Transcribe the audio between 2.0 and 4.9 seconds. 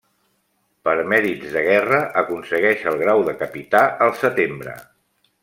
aconsegueix el grau de capità al setembre.